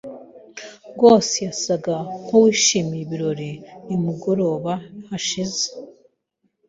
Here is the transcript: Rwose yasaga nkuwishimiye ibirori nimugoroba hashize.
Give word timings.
Rwose 0.93 1.35
yasaga 1.47 1.95
nkuwishimiye 2.23 3.01
ibirori 3.05 3.51
nimugoroba 3.85 4.73
hashize. 5.09 5.65